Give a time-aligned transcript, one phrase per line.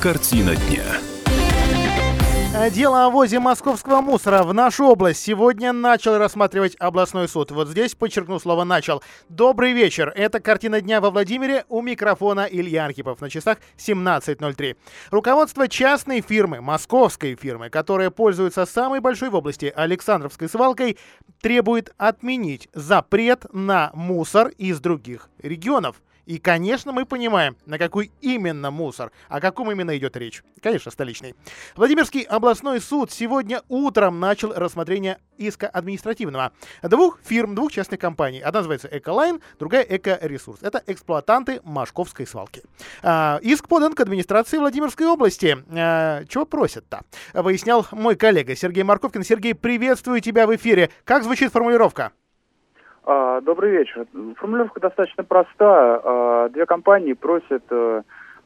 [0.00, 0.84] Картина дня.
[2.70, 7.50] Дело о возе московского мусора в нашу область сегодня начал рассматривать областной суд.
[7.50, 9.02] Вот здесь подчеркну слово «начал».
[9.28, 10.12] Добрый вечер.
[10.14, 11.64] Это «Картина дня» во Владимире.
[11.68, 13.20] У микрофона Илья Архипов.
[13.20, 14.76] На часах 17.03.
[15.10, 20.96] Руководство частной фирмы, московской фирмы, которая пользуется самой большой в области Александровской свалкой,
[21.40, 25.96] требует отменить запрет на мусор из других регионов.
[26.28, 30.42] И, конечно, мы понимаем, на какой именно мусор, о каком именно идет речь.
[30.62, 31.34] Конечно, столичный.
[31.74, 36.52] Владимирский областной суд сегодня утром начал рассмотрение иска административного.
[36.82, 38.40] Двух фирм, двух частных компаний.
[38.40, 40.62] Одна называется Эколайн, другая Экоресурс.
[40.62, 42.62] Это эксплуатанты Машковской свалки.
[43.02, 45.56] А, иск подан к администрации Владимирской области.
[45.70, 47.04] А, чего просят-то?
[47.32, 49.24] Выяснял мой коллега Сергей Марковкин.
[49.24, 50.90] Сергей, приветствую тебя в эфире.
[51.04, 52.12] Как звучит формулировка?
[53.10, 54.06] А, добрый вечер.
[54.36, 56.00] Формулировка достаточно проста.
[56.04, 58.02] А, две компании просят э,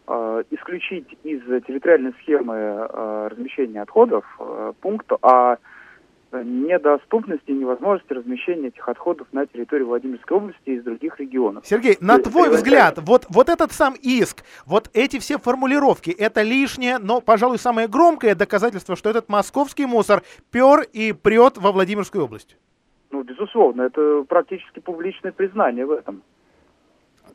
[0.06, 2.86] а, исключить из территориальной схемы
[3.28, 5.56] размещения отходов э, пункт о
[6.32, 11.66] недоступности и невозможности размещения этих отходов на территории Владимирской области и из других регионов.
[11.66, 16.40] Сергей, на То твой взгляд, вот, вот этот сам иск, вот эти все формулировки, это
[16.40, 22.24] лишнее, но, пожалуй, самое громкое доказательство, что этот московский мусор пер и прет во Владимирскую
[22.24, 22.56] область.
[23.12, 26.22] Ну, безусловно, это практически публичное признание в этом.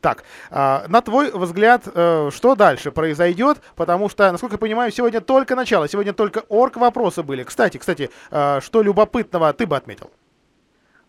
[0.00, 3.58] Так, э, на твой взгляд, э, что дальше произойдет?
[3.76, 7.44] Потому что, насколько я понимаю, сегодня только начало, сегодня только орг вопросы были.
[7.44, 10.10] Кстати, кстати, э, что любопытного ты бы отметил?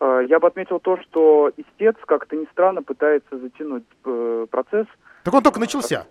[0.02, 4.88] Я бы отметил то, что истец, как-то ни странно, пытается затянуть э, процесс.
[5.25, 6.06] Так он только начался.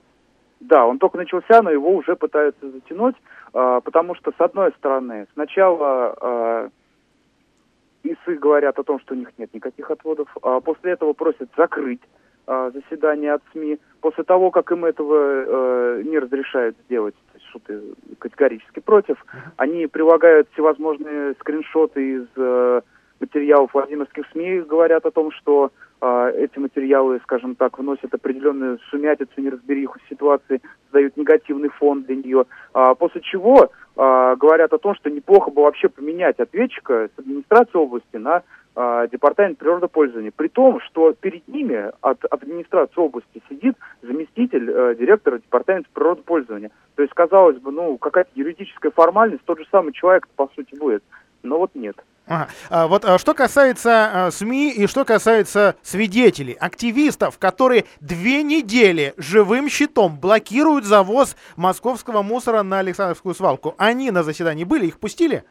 [0.61, 3.17] Да, он только начался, но его уже пытаются затянуть,
[3.55, 6.69] э, потому что, с одной стороны, сначала э,
[8.03, 10.29] ИСы говорят о том, что у них нет никаких отводов.
[10.43, 12.01] А после этого просят закрыть
[12.47, 13.79] а, заседание от СМИ.
[14.01, 17.83] После того, как им этого э, не разрешают сделать, то есть шуты
[18.19, 19.23] категорически против,
[19.57, 22.81] они прилагают всевозможные скриншоты из э,
[23.21, 29.41] материалов владимирских СМИ, говорят о том, что э, эти материалы, скажем так, вносят определенную сумятицу,
[29.41, 32.47] неразбериху ситуации, создают негативный фон для нее.
[32.73, 37.77] А, после чего э, говорят о том, что неплохо бы вообще поменять ответчика с администрации
[37.77, 38.43] области на
[38.77, 40.33] э, департамент природопользования.
[40.35, 46.71] При том, что перед ними от администрации области сидит заместитель э, директора департамента природопользования.
[46.95, 51.03] То есть, казалось бы, ну, какая-то юридическая формальность, тот же самый человек, по сути, будет.
[51.43, 51.97] Но вот нет.
[52.29, 52.49] Ага.
[52.71, 59.15] А, вот а, что касается а, СМИ и что касается свидетелей, активистов, которые две недели
[59.17, 63.75] живым щитом блокируют завоз московского мусора на Александровскую свалку.
[63.79, 65.45] Они на заседании были, их пустили?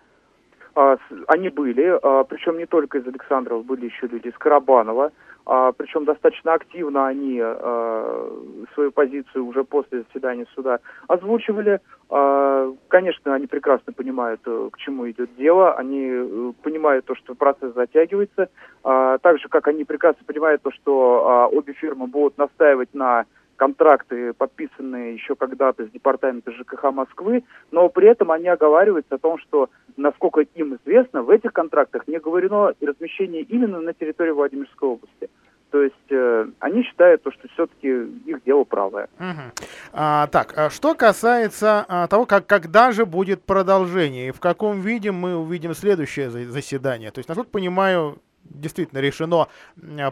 [0.76, 5.12] А, они были, а, причем не только из Александрова, были еще люди из Карабанова.
[5.50, 8.30] А, причем достаточно активно они а,
[8.74, 11.80] свою позицию уже после заседания суда озвучивали.
[12.10, 17.34] А, конечно, они прекрасно понимают, э, к чему идет дело, они э, понимают то, что
[17.34, 18.50] процесс затягивается,
[18.84, 23.26] а, так же, как они прекрасно понимают то, что обе фирмы будут настаивать на
[23.58, 29.38] контракты, подписанные еще когда-то с департамента ЖКХ Москвы, но при этом они оговариваются о том,
[29.40, 35.30] что, насколько им известно, в этих контрактах не говорено размещение именно на территории Владимирской области.
[35.72, 37.90] То есть э, они считают, то, что все-таки
[38.26, 39.10] их дело правое.
[39.20, 39.66] Угу.
[39.94, 44.80] А, так, а что касается а, того, как, когда же будет продолжение и в каком
[44.80, 47.12] виде мы увидим следующее заседание.
[47.12, 49.48] То есть, насколько понимаю, действительно решено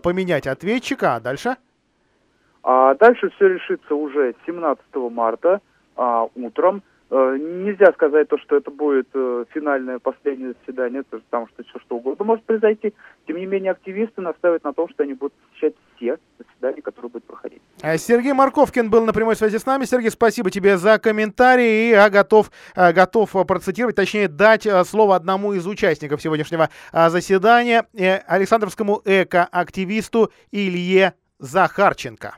[0.03, 1.55] поменять ответчика, а дальше?
[2.67, 5.61] А дальше все решится уже 17 марта
[5.95, 6.81] а, утром.
[7.11, 11.97] А, нельзя сказать то, что это будет а, финальное последнее заседание, потому что все что
[11.97, 12.95] угодно может произойти.
[13.27, 17.25] Тем не менее, активисты настаивают на том, что они будут посещать все заседания, которые будут
[17.25, 17.61] проходить.
[17.83, 19.85] А Сергей Марковкин был на прямой связи с нами.
[19.85, 21.91] Сергей, спасибо тебе за комментарий.
[21.91, 30.31] Я готов, готов процитировать, точнее, дать слово одному из участников сегодняшнего заседания, э, Александровскому эко-активисту
[30.51, 32.37] Илье Захарченко.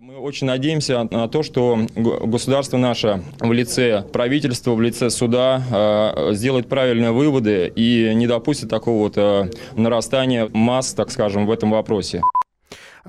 [0.00, 6.34] Мы очень надеемся на то, что государство наше в лице правительства, в лице суда э,
[6.34, 11.72] сделает правильные выводы и не допустит такого вот э, нарастания масс, так скажем, в этом
[11.72, 12.22] вопросе.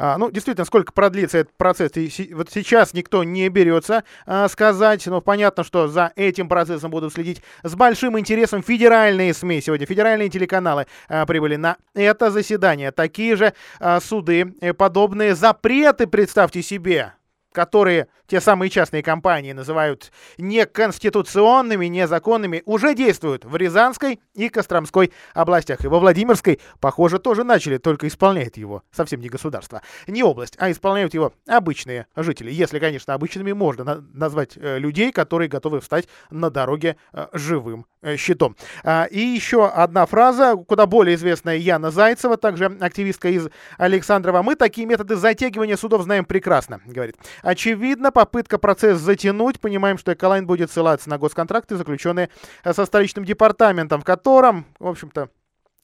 [0.01, 1.91] А, ну, действительно, сколько продлится этот процесс,
[2.31, 7.41] вот сейчас никто не берется а, сказать, но понятно, что за этим процессом будут следить
[7.63, 9.59] с большим интересом федеральные СМИ.
[9.59, 12.91] Сегодня федеральные телеканалы а, прибыли на это заседание.
[12.91, 13.53] Такие же
[14.01, 17.13] суды, э, подобные запреты, представьте себе,
[17.59, 25.83] которые те самые частные компании называют неконституционными, незаконными, уже действуют в Рязанской и Костромской областях.
[25.83, 30.71] И во Владимирской, похоже, тоже начали, только исполняет его совсем не государство, не область, а
[30.71, 32.49] исполняют его обычные жители.
[32.49, 37.87] Если, конечно, обычными можно на назвать э, людей, которые готовы встать на дороге э, живым
[38.15, 38.55] щитом.
[38.83, 44.41] А, и еще одна фраза, куда более известная Яна Зайцева, также активистка из Александрова.
[44.41, 47.15] Мы такие методы затягивания судов знаем прекрасно, говорит.
[47.41, 49.59] Очевидно, попытка процесс затянуть.
[49.59, 52.29] Понимаем, что Эколайн будет ссылаться на госконтракты, заключенные
[52.63, 55.29] со столичным департаментом, в котором, в общем-то,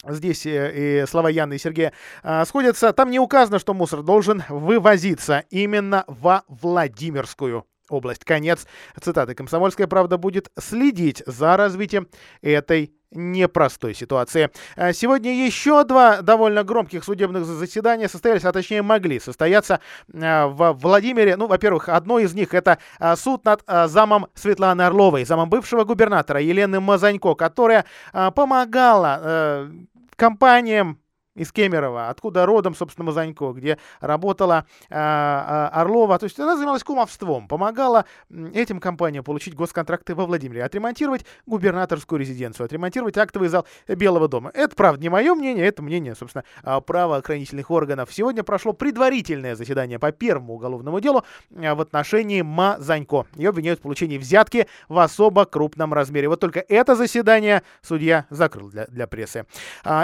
[0.07, 1.91] Здесь и слова Яны и Сергея
[2.45, 2.93] сходятся.
[2.93, 8.25] Там не указано, что мусор должен вывозиться именно во Владимирскую область.
[8.25, 8.65] Конец
[9.01, 9.35] цитаты.
[9.35, 12.07] Комсомольская правда будет следить за развитием
[12.41, 14.49] этой непростой ситуации.
[14.75, 19.79] А сегодня еще два довольно громких судебных заседания состоялись, а точнее могли состояться
[20.13, 21.37] а, в Владимире.
[21.37, 26.41] Ну, во-первых, одно из них это а, суд над замом Светланы Орловой, замом бывшего губернатора
[26.41, 29.71] Елены Мазанько, которая помогала э,
[30.15, 30.99] компаниям
[31.35, 36.17] из Кемерово, откуда родом, собственно, Мазанько, где работала э, Орлова.
[36.17, 38.05] То есть она занималась кумовством, помогала
[38.53, 44.49] этим компаниям получить госконтракты во Владимире, отремонтировать губернаторскую резиденцию, отремонтировать актовый зал Белого дома.
[44.53, 46.45] Это, правда, не мое мнение, это мнение, собственно,
[46.81, 48.13] правоохранительных органов.
[48.13, 53.25] Сегодня прошло предварительное заседание по первому уголовному делу в отношении Мазанько.
[53.35, 56.29] Ее обвиняют в получении взятки в особо крупном размере.
[56.29, 59.45] Вот только это заседание судья закрыл для, для прессы.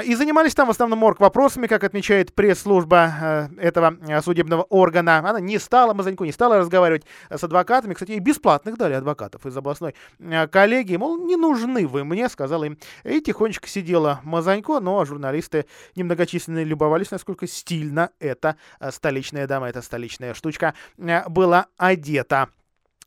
[0.03, 5.19] И занимались там в основном орг вопросами, как отмечает пресс-служба э, этого э, судебного органа.
[5.19, 7.93] Она не стала, Мазанько не стала разговаривать с адвокатами.
[7.93, 10.97] Кстати, и бесплатных дали адвокатов из областной э, коллегии.
[10.97, 12.77] Мол, не нужны вы мне, сказала им.
[13.03, 15.65] И тихонечко сидела Мазанько, но журналисты
[15.95, 18.57] немногочисленные любовались, насколько стильно эта
[18.89, 22.49] столичная дама, эта столичная штучка была одета.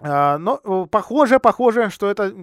[0.01, 2.35] Но похоже, похоже, что это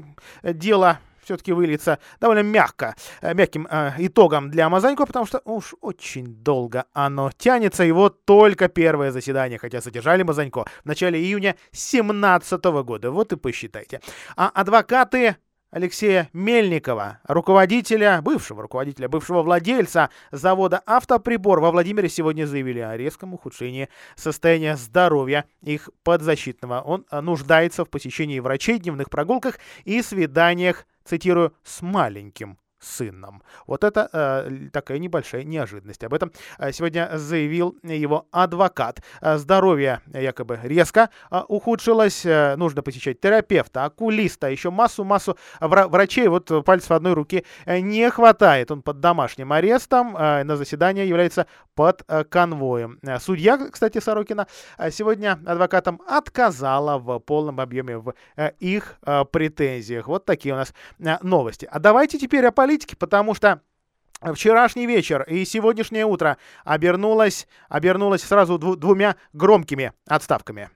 [0.44, 6.36] дело все-таки выльется довольно мягко, э, мягким э, итогом для Мазанько, потому что уж очень
[6.36, 7.92] долго оно тянется.
[7.94, 13.12] Вот только первое заседание, хотя содержали Мазанько в начале июня 2017 года.
[13.12, 14.02] Вот и посчитайте.
[14.36, 15.38] А адвокаты
[15.72, 23.34] Алексея Мельникова, руководителя, бывшего руководителя, бывшего владельца завода «Автоприбор» во Владимире сегодня заявили о резком
[23.34, 23.88] ухудшении
[24.18, 26.82] состояния здоровья их подзащитного.
[26.82, 33.44] Он нуждается в посещении врачей, дневных прогулках и свиданиях, цитирую, с маленьким сыном.
[33.68, 36.04] Вот это э, такая небольшая неожиданность.
[36.04, 39.02] Об этом э, сегодня заявил его адвокат.
[39.22, 42.26] Э, здоровье якобы резко э, ухудшилось.
[42.58, 46.28] Нужно посещать терапевта, окулиста, еще массу-массу вра- врачей.
[46.28, 48.72] Вот пальцев одной руки э, не хватает.
[48.72, 50.14] Он под домашним арестом.
[50.14, 51.46] На заседание является
[51.76, 53.00] под конвоем.
[53.20, 54.48] Судья, кстати, Сорокина,
[54.90, 58.14] сегодня адвокатам отказала в полном объеме в
[58.60, 58.98] их
[59.32, 60.08] претензиях.
[60.08, 60.74] Вот такие у нас
[61.22, 61.68] новости.
[61.72, 63.62] А давайте теперь о политике политики, потому что
[64.34, 70.70] вчерашний вечер и сегодняшнее утро обернулось, обернулось сразу дву двумя громкими отставками.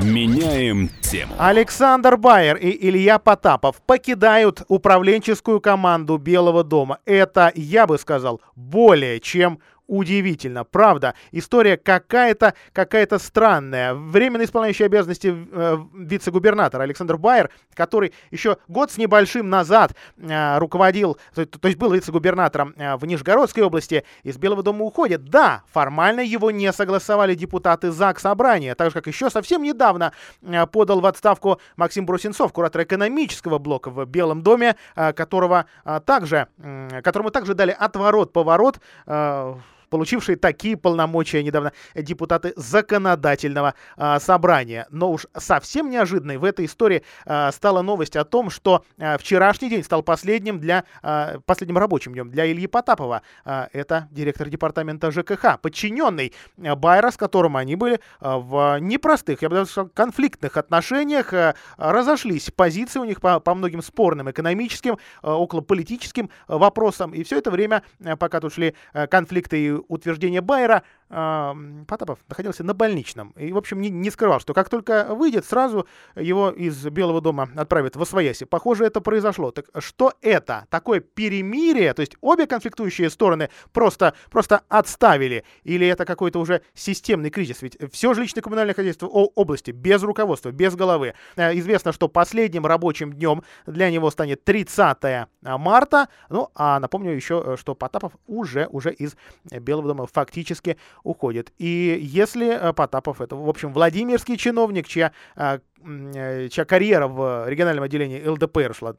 [0.00, 1.34] Меняем тему.
[1.38, 6.98] Александр Байер и Илья Потапов покидают управленческую команду Белого дома.
[7.04, 10.62] Это, я бы сказал, более чем удивительно.
[10.62, 13.92] Правда, история какая-то какая-то странная.
[13.92, 21.18] Временно исполняющий обязанности э, вице-губернатора Александр Байер, который еще год с небольшим назад э, руководил,
[21.34, 25.24] то, то есть был вице-губернатором э, в Нижегородской области, из Белого дома уходит.
[25.24, 30.12] Да, формально его не согласовали депутаты ЗАГС Собрания, так же, как еще совсем недавно
[30.42, 36.00] э, подал в отставку Максим Брусенцов, куратор экономического блока в Белом доме, э, которого э,
[36.06, 39.54] также, э, которому также дали отворот-поворот э,
[39.90, 44.86] получившие такие полномочия недавно депутаты законодательного а, собрания.
[44.90, 49.68] Но уж совсем неожиданной в этой истории а, стала новость о том, что а, вчерашний
[49.68, 53.22] день стал последним для а, последним рабочим днем для Ильи Потапова.
[53.44, 56.32] А, это директор департамента ЖКХ, подчиненный
[56.62, 61.34] а, Байера, с которым они были а, в непростых, я бы даже сказал, конфликтных отношениях,
[61.34, 67.12] а, разошлись позиции у них по, по многим спорным экономическим, а, околополитическим вопросам.
[67.12, 67.82] И все это время,
[68.18, 68.74] пока тут шли
[69.10, 73.34] конфликты и утверждения Байера, Потапов находился на больничном.
[73.36, 77.48] И, в общем, не, не скрывал, что как только выйдет, сразу его из Белого дома
[77.56, 78.44] отправят в Освояси.
[78.44, 79.50] Похоже, это произошло.
[79.50, 80.66] Так что это?
[80.70, 81.92] Такое перемирие?
[81.94, 85.42] То есть обе конфликтующие стороны просто, просто отставили?
[85.64, 87.60] Или это какой-то уже системный кризис?
[87.62, 91.14] Ведь все жилищное коммунальное хозяйство области без руководства, без головы.
[91.34, 96.08] Э, известно, что последним рабочим днем для него станет 30 марта.
[96.28, 99.16] Ну, а напомню еще, что Потапов уже, уже из
[99.50, 101.52] Белого дома фактически уходит.
[101.58, 108.24] И если Потапов, это, в общем, Владимирский чиновник, чья Э, чья карьера в региональном отделении
[108.26, 108.94] ЛДПР шла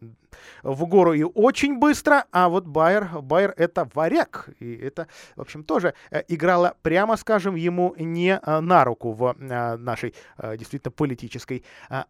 [0.64, 5.64] в гору и очень быстро, а вот Байер, Байер это варяг, и это, в общем,
[5.64, 10.14] тоже э, играло, прямо скажем, ему не э, на руку в нашей
[10.58, 11.64] действительно политической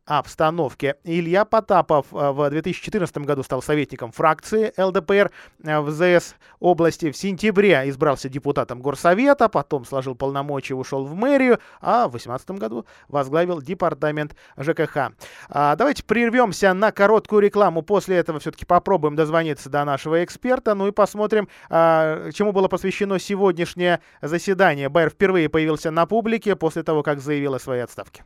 [0.06, 0.96] обстановке.
[1.04, 7.12] Илья Потапов в 2014 году стал советником фракции ЛДПР в ЗС области.
[7.12, 12.86] В сентябре избрался депутатом горсовета, потом сложил полномочия, ушел в мэрию, а в 2018 году
[13.08, 15.12] возглавил департамент ЖКХ.
[15.50, 17.82] А, давайте прервемся на короткую рекламу.
[17.82, 20.74] После этого все-таки попробуем дозвониться до нашего эксперта.
[20.76, 24.90] Ну и посмотрим, а, чему было посвящено сегодняшнее заседание.
[24.90, 28.24] Байер впервые появился на публике после того, как заявил о своей отставке.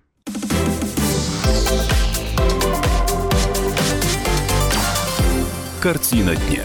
[5.82, 6.64] Картина дня.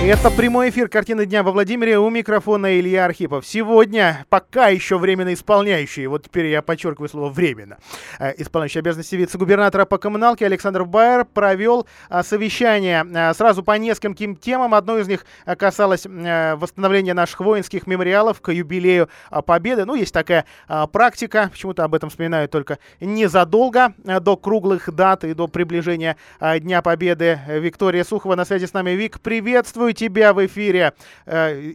[0.00, 1.98] Это прямой эфир «Картины дня» во Владимире.
[1.98, 3.44] У микрофона Илья Архипов.
[3.44, 7.78] Сегодня пока еще временно исполняющий, вот теперь я подчеркиваю слово «временно»,
[8.20, 14.36] э, исполняющий обязанности вице-губернатора по коммуналке Александр Байер провел а, совещание а, сразу по нескольким
[14.36, 14.72] темам.
[14.74, 15.26] Одно из них
[15.58, 19.08] касалось восстановления наших воинских мемориалов к юбилею
[19.44, 19.84] Победы.
[19.84, 20.46] Ну, есть такая
[20.92, 27.40] практика, почему-то об этом вспоминают только незадолго до круглых дат и до приближения Дня Победы.
[27.48, 28.90] Виктория Сухова на связи с нами.
[28.92, 30.92] Вик, приветствую Приветствую тебя в эфире.
[31.24, 31.72] Э,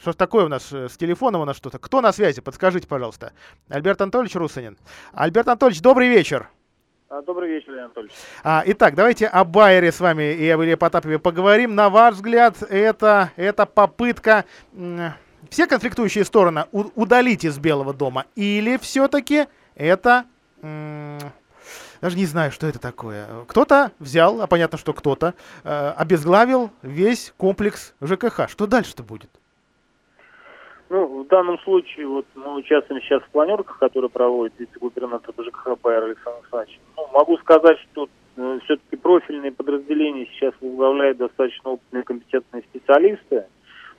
[0.00, 1.78] что такое у нас э, с телефоном у нас что-то?
[1.78, 2.40] Кто на связи?
[2.40, 3.32] Подскажите, пожалуйста.
[3.68, 4.76] Альберт Анатольевич Русанин.
[5.12, 6.48] Альберт Анатольевич, добрый вечер.
[7.08, 8.14] А, добрый вечер, Леонид Анатольевич.
[8.42, 11.76] А, итак, давайте о Байере с вами и об Илье Потапове поговорим.
[11.76, 14.44] На ваш взгляд, это, это попытка
[15.48, 18.26] все конфликтующие стороны удалить из Белого дома?
[18.34, 19.46] Или все-таки
[19.76, 20.24] это
[22.04, 23.26] даже не знаю, что это такое.
[23.48, 25.32] Кто-то взял, а понятно, что кто-то,
[25.64, 28.50] э, обезглавил весь комплекс ЖКХ.
[28.50, 29.30] Что дальше-то будет?
[30.90, 36.04] Ну, в данном случае вот мы участвуем сейчас в планерках, которые проводит вице-губернатор ЖКХ Пайер
[36.04, 36.78] Александр Александрович.
[36.98, 43.46] Ну, могу сказать, что э, все-таки профильные подразделения сейчас возглавляют достаточно опытные компетентные специалисты.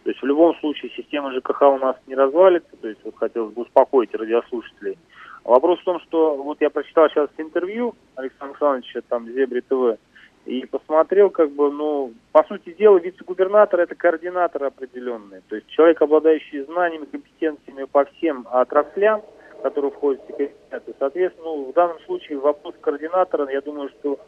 [0.03, 2.69] То есть в любом случае система ЖКХ у нас не развалится.
[2.79, 4.99] То есть вот хотелось бы успокоить радиослушателей.
[5.45, 9.99] Вопрос в том, что вот я прочитал сейчас интервью Александра Александровича, там, Зебри ТВ,
[10.45, 15.41] и посмотрел, как бы, ну, по сути дела, вице-губернатор это координатор определенный.
[15.47, 19.21] То есть человек, обладающий знаниями, компетенциями по всем отраслям,
[19.61, 20.83] которые входят в секретариат.
[20.97, 24.19] Соответственно, ну, в данном случае вопрос координатора, я думаю, что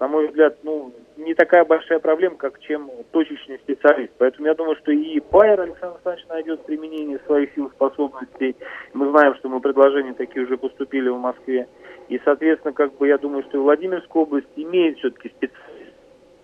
[0.00, 4.12] на мой взгляд, ну, не такая большая проблема, как чем точечный специалист.
[4.18, 8.56] Поэтому я думаю, что и Пайер Александр Александрович найдет применение своих сил, способностей.
[8.92, 11.68] Мы знаем, что мы предложения такие уже поступили в Москве.
[12.08, 15.94] И, соответственно, как бы я думаю, что и Владимирская область имеет все-таки специалист,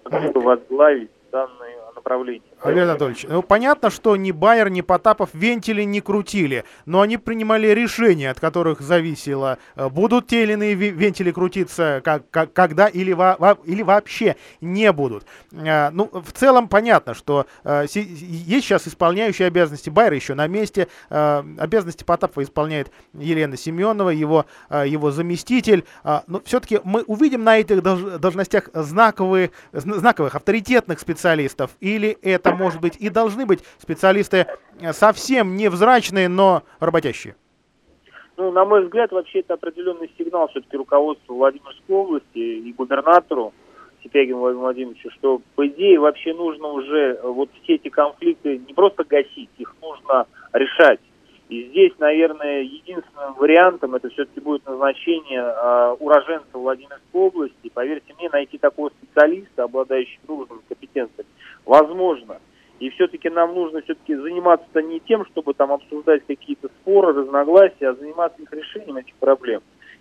[0.04, 2.49] который возглавить данную направлении.
[2.62, 7.68] Олег Анатольевич, ну понятно, что ни Байер, ни Потапов вентили не крутили, но они принимали
[7.68, 13.12] решения, от которых зависело, э, будут те или иные вентили крутиться, как, как, когда или,
[13.12, 15.24] во, во, или вообще не будут.
[15.52, 17.46] А, ну, в целом понятно, что
[17.88, 19.88] си, есть сейчас исполняющие обязанности.
[19.90, 27.02] Байера еще на месте, обязанности Потапова исполняет Елена Семенова, его, его заместитель, но все-таки мы
[27.02, 33.60] увидим на этих должностях знаковые, знаковых авторитетных специалистов, или это может быть и должны быть
[33.78, 34.46] специалисты
[34.80, 37.36] э, совсем невзрачные, но работящие?
[38.36, 43.52] Ну, на мой взгляд, вообще это определенный сигнал все-таки руководству Владимирской области и губернатору
[44.02, 48.72] Сипягину Владимиру Владимировичу, что, по идее, вообще нужно уже э, вот все эти конфликты не
[48.72, 51.00] просто гасить, их нужно решать.
[51.50, 57.72] И здесь, наверное, единственным вариантом это все-таки будет назначение э, уроженца Владимирской области.
[57.74, 61.28] Поверьте мне, найти такого специалиста, обладающего нужными компетенциями,
[61.66, 62.40] возможно.
[62.78, 67.94] И все-таки нам нужно все-таки заниматься не тем, чтобы там обсуждать какие-то споры, разногласия, а
[67.94, 69.60] заниматься их решением этих проблем.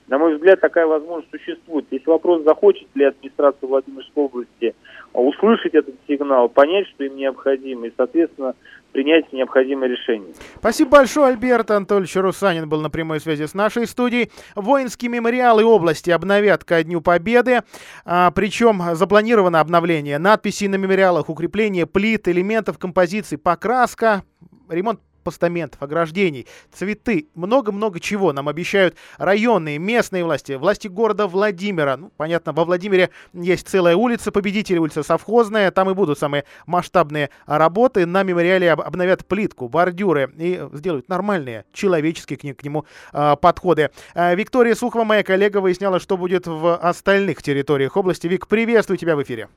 [0.09, 1.85] На мой взгляд, такая возможность существует.
[1.91, 4.75] Если вопрос, захочет ли администрация Владимирской области
[5.13, 8.55] услышать этот сигнал, понять, что им необходимо, и, соответственно,
[8.91, 10.33] принять необходимое решение.
[10.55, 14.31] Спасибо большое, Альберт Анатольевич Русанин был на прямой связи с нашей студией.
[14.55, 17.59] Воинские мемориалы области обновят ко Дню Победы,
[18.03, 24.23] а, причем запланировано обновление надписей на мемориалах, укрепление плит, элементов композиции, покраска,
[24.69, 31.97] ремонт постаментов, ограждений, цветы, много-много чего нам обещают районные, местные власти, власти города Владимира.
[31.97, 37.29] Ну, понятно, во Владимире есть целая улица, победитель улица совхозная, там и будут самые масштабные
[37.45, 38.05] работы.
[38.05, 43.91] На мемориале обновят плитку, бордюры и сделают нормальные человеческие к, к нему э, подходы.
[44.15, 48.27] Э, Виктория Сухова, моя коллега, выясняла, что будет в остальных территориях области.
[48.27, 49.49] Вик, приветствую тебя в эфире.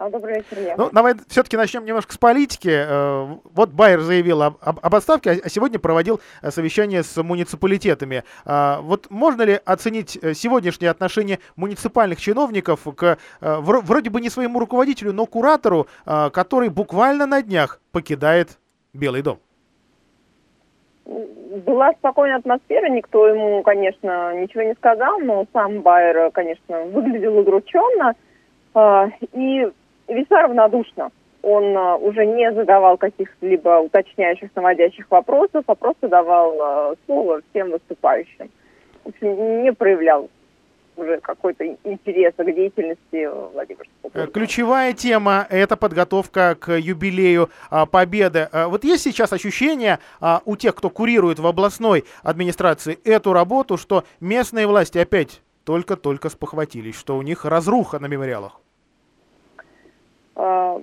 [0.00, 0.78] А, добрый вечер, Лев.
[0.78, 2.70] Ну, давай все-таки начнем немножко с политики.
[2.70, 8.22] Э, вот Байер заявил об, об, об отставке, а сегодня проводил э, совещание с муниципалитетами.
[8.46, 14.60] А, вот можно ли оценить э, сегодняшнее отношение муниципальных чиновников к вроде бы не своему
[14.60, 18.58] руководителю, но куратору, который буквально на днях покидает
[18.92, 19.40] Белый дом?
[21.04, 28.14] Была спокойная атмосфера, никто ему, конечно, ничего не сказал, но сам Байер, конечно, выглядел удрученно.
[29.32, 29.66] И
[30.08, 31.10] весьма равнодушно.
[31.42, 37.70] Он а, уже не задавал каких-либо уточняющих, наводящих вопросов, а просто давал а, слово всем
[37.70, 38.50] выступающим.
[39.04, 40.28] В общем, не проявлял
[40.98, 48.48] уже какой-то интереса к деятельности Владимирского э, Ключевая тема– это подготовка к юбилею а, Победы.
[48.52, 53.76] А, вот есть сейчас ощущение а, у тех, кто курирует в областной администрации эту работу,
[53.76, 58.60] что местные власти опять только-только спохватились, что у них разруха на мемориалах?
[60.38, 60.80] А,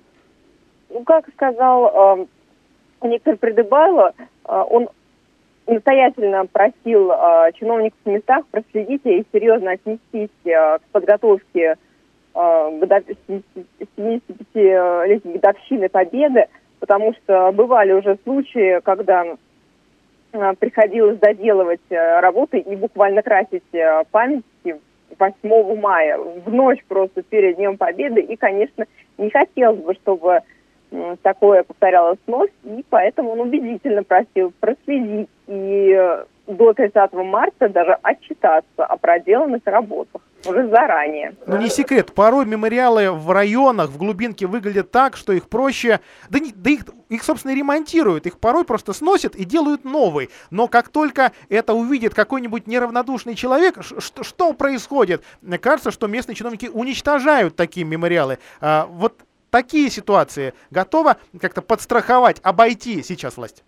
[0.89, 2.17] ну, как сказал а,
[3.07, 4.89] Никтор Придыбайло, а, он
[5.65, 7.12] настоятельно просил
[7.55, 11.77] чиновников в местах проследить и серьезно отнестись к подготовке
[12.35, 16.45] 75-летней годовщины Победы,
[16.79, 19.25] потому что бывали уже случаи, когда
[20.59, 23.63] приходилось доделывать работы и буквально красить
[24.12, 24.79] памятники
[25.17, 28.21] 8 мая, в ночь просто перед Днем Победы.
[28.21, 28.85] И, конечно,
[29.17, 30.41] не хотелось бы, чтобы
[31.22, 37.98] такое повторялось вновь, и поэтому он убедительно просил проследить и э, до 30 марта даже
[38.01, 41.35] отчитаться о проделанных работах уже заранее.
[41.45, 45.99] Ну не секрет, порой мемориалы в районах, в глубинке выглядят так, что их проще,
[46.29, 50.29] да, не, да их, их, собственно, ремонтируют, их порой просто сносят и делают новый.
[50.49, 55.23] Но как только это увидит какой-нибудь неравнодушный человек, что, что происходит?
[55.41, 58.39] Мне кажется, что местные чиновники уничтожают такие мемориалы.
[58.61, 63.63] А, вот такие ситуации готова как-то подстраховать, обойти сейчас власть?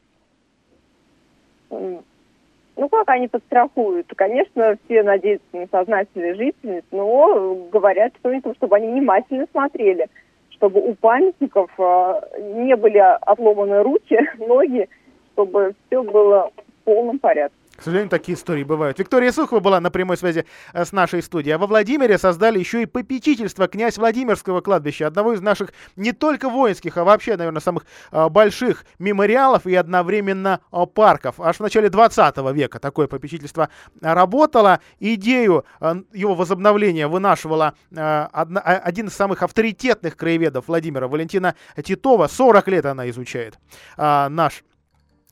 [2.78, 4.06] Ну, как они подстрахуют?
[4.16, 10.08] Конечно, все надеются на сознательную жительность, но говорят, они, чтобы они внимательно смотрели,
[10.52, 14.88] чтобы у памятников э, не были отломаны руки, ноги,
[15.34, 17.58] чтобы все было в полном порядке.
[17.78, 18.98] К сожалению, такие истории бывают.
[18.98, 21.56] Виктория Сухова была на прямой связи э, с нашей студией.
[21.56, 26.50] А во Владимире создали еще и попечительство князь Владимирского кладбища, одного из наших не только
[26.50, 31.40] воинских, а вообще, наверное, самых э, больших мемориалов и одновременно э, парков.
[31.40, 33.70] Аж в начале 20 века такое попечительство
[34.02, 34.80] работало.
[35.00, 35.66] Идею
[36.14, 42.28] его возобновления вынашивала один из самых авторитетных краеведов Владимира, Валентина Титова.
[42.28, 43.60] 40 лет она изучает
[43.98, 44.64] наш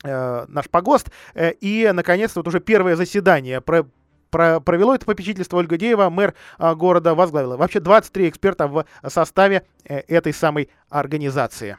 [0.02, 1.10] наш погост.
[1.34, 3.86] Э, и, наконец-то, вот уже первое заседание про
[4.30, 7.56] провело это попечительство Ольга Деева, мэр а, города, возглавила.
[7.56, 11.78] Вообще 23 эксперта в составе э, этой самой организации.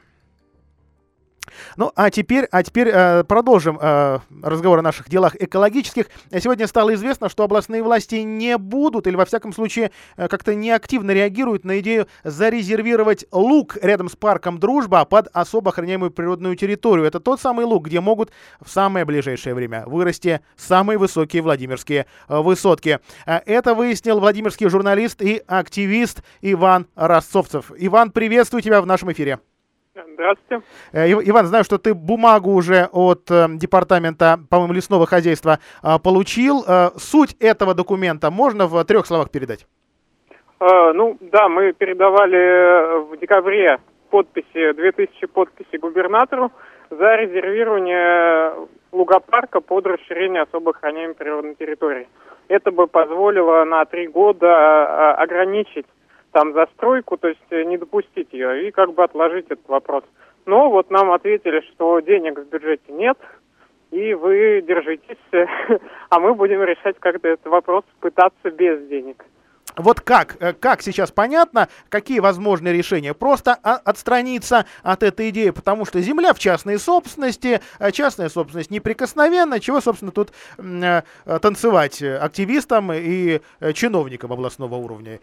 [1.76, 6.06] Ну, а теперь, а теперь э, продолжим э, разговор о наших делах экологических.
[6.32, 11.10] Сегодня стало известно, что областные власти не будут, или во всяком случае э, как-то неактивно
[11.12, 17.06] реагируют на идею зарезервировать луг рядом с парком Дружба под особо охраняемую природную территорию.
[17.06, 18.30] Это тот самый луг, где могут
[18.60, 23.00] в самое ближайшее время вырасти самые высокие Владимирские э, высотки.
[23.26, 27.72] Э, это выяснил владимирский журналист и активист Иван Ростцовцев.
[27.76, 29.38] Иван, приветствую тебя в нашем эфире.
[30.06, 30.64] Здравствуйте.
[30.92, 36.64] Э, Иван, знаю, что ты бумагу уже от э, департамента, по-моему, лесного хозяйства э, получил.
[36.66, 39.66] Э, суть этого документа можно в трех словах передать?
[40.60, 43.78] Ну, да, мы передавали в декабре
[44.10, 46.50] подписи, 2000 подписей губернатору
[46.90, 52.08] за резервирование лугопарка под расширение особо охраняемой природной территории.
[52.48, 55.86] Это бы позволило на три года ограничить
[56.32, 60.04] там застройку, то есть э, не допустить ее и как бы отложить этот вопрос.
[60.46, 63.18] Но вот нам ответили, что денег в бюджете нет,
[63.90, 65.18] и вы держитесь,
[66.10, 69.24] а мы будем решать как-то этот вопрос, пытаться без денег.
[69.78, 73.14] Вот как, э, как сейчас понятно, какие возможные решения?
[73.14, 79.60] Просто отстраниться от этой идеи, потому что земля в частной собственности, э, частная собственность неприкосновенна,
[79.60, 81.02] чего, собственно, тут э,
[81.40, 83.40] танцевать активистам и
[83.74, 85.20] чиновникам областного уровня,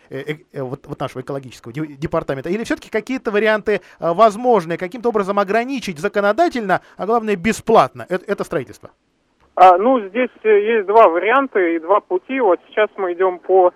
[0.53, 2.49] вот, нашего экологического департамента?
[2.49, 8.91] Или все-таки какие-то варианты возможны, каким-то образом ограничить законодательно, а главное бесплатно это, строительство?
[9.55, 12.39] А, ну, здесь есть два варианта и два пути.
[12.39, 13.73] Вот сейчас мы идем по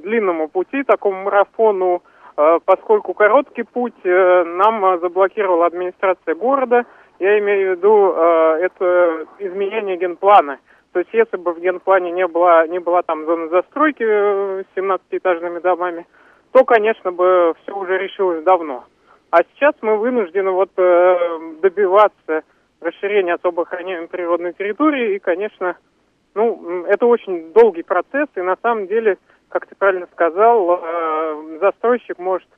[0.00, 2.02] длинному пути, такому марафону,
[2.36, 6.84] э, поскольку короткий путь э, нам заблокировала администрация города.
[7.18, 10.58] Я имею в виду это изменение генплана.
[10.92, 15.60] То есть если бы в генплане не было, не была там зона застройки с 17-этажными
[15.60, 16.06] домами,
[16.52, 18.84] то, конечно, бы все уже решилось давно.
[19.30, 22.42] А сейчас мы вынуждены вот э, добиваться
[22.82, 25.14] расширения особо охраняемой природной территории.
[25.14, 25.76] И, конечно,
[26.34, 28.28] ну, это очень долгий процесс.
[28.36, 29.16] И на самом деле,
[29.52, 32.48] как ты правильно сказал, э, застройщик может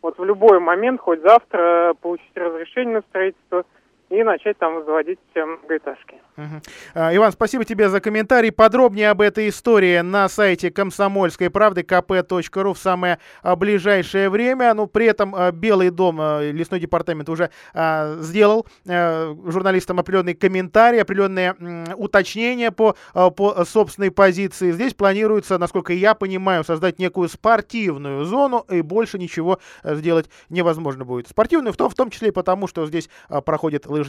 [0.00, 3.64] вот в любой момент, хоть завтра, получить разрешение на строительство–
[4.14, 6.16] и начать там возводить многоэтажки.
[6.36, 7.04] Угу.
[7.14, 8.52] Иван, спасибо тебе за комментарий.
[8.52, 14.74] Подробнее об этой истории на сайте комсомольской правды kp.ru в самое а, ближайшее время.
[14.74, 20.98] Ну, при этом а, Белый дом, лесной департамент уже а, сделал а, журналистам определенные комментарии,
[21.00, 21.54] определенные
[21.96, 24.70] уточнения по, а, по собственной позиции.
[24.72, 31.28] Здесь планируется, насколько я понимаю, создать некую спортивную зону, и больше ничего сделать невозможно будет.
[31.28, 34.03] Спортивную в том, в том числе и потому, что здесь а, проходит лыжня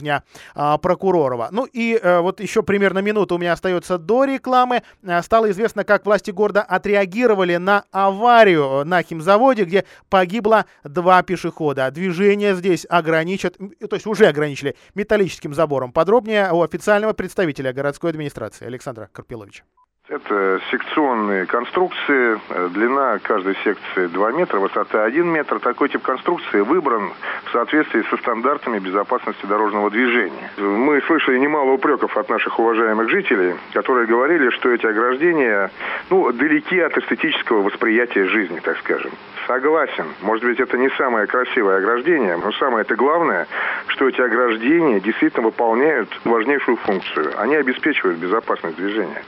[0.54, 1.48] а, Прокуророва.
[1.50, 4.82] Ну и а, вот еще примерно минута у меня остается до рекламы.
[5.06, 11.90] А, стало известно, как власти города отреагировали на аварию на химзаводе, где погибло два пешехода.
[11.90, 15.92] Движение здесь ограничат, то есть уже ограничили металлическим забором.
[15.92, 19.64] Подробнее у официального представителя городской администрации Александра Карпиловича.
[20.08, 22.38] Это секционные конструкции.
[22.70, 25.58] Длина каждой секции 2 метра, высота 1 метр.
[25.58, 27.10] Такой тип конструкции выбран
[27.44, 30.52] в соответствии со стандартами безопасности дорожного движения.
[30.58, 35.72] Мы слышали немало упреков от наших уважаемых жителей, которые говорили, что эти ограждения
[36.08, 39.10] ну, далеки от эстетического восприятия жизни, так скажем.
[39.48, 40.06] Согласен.
[40.22, 43.48] Может быть, это не самое красивое ограждение, но самое это главное,
[43.88, 47.32] что эти ограждения действительно выполняют важнейшую функцию.
[47.40, 49.24] Они обеспечивают безопасность движения.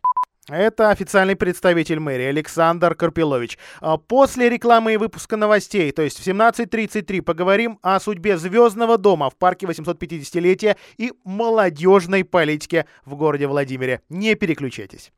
[0.49, 3.59] Это официальный представитель мэрии Александр Карпилович.
[3.81, 9.29] А после рекламы и выпуска новостей, то есть в 17.33, поговорим о судьбе Звездного дома
[9.29, 14.01] в парке 850-летия и молодежной политике в городе Владимире.
[14.09, 15.13] Не переключайтесь.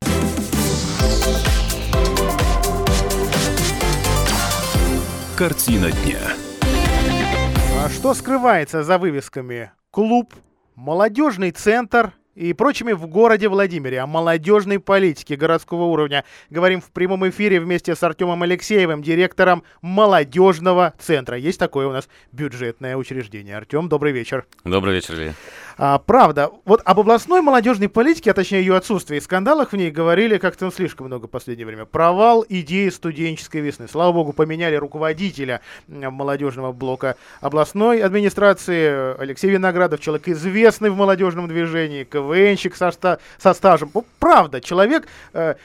[5.37, 6.19] Картина дня.
[7.79, 9.71] А что скрывается за вывесками?
[9.91, 10.35] Клуб,
[10.75, 16.23] молодежный центр и прочими в городе Владимире о молодежной политике городского уровня.
[16.49, 21.37] Говорим в прямом эфире вместе с Артемом Алексеевым, директором молодежного центра.
[21.37, 23.57] Есть такое у нас бюджетное учреждение.
[23.57, 24.45] Артем, добрый вечер.
[24.63, 25.33] Добрый вечер, Илья.
[25.77, 29.89] А, правда, вот об областной молодежной политике, а точнее ее отсутствии и скандалах в ней
[29.89, 31.85] говорили как-то слишком много в последнее время.
[31.85, 33.87] Провал идеи студенческой весны.
[33.87, 39.19] Слава богу, поменяли руководителя молодежного блока областной администрации.
[39.19, 43.91] Алексей Виноградов, человек известный в молодежном движении, КВНщик со, ста со стажем.
[44.19, 45.55] Правда, человек, э,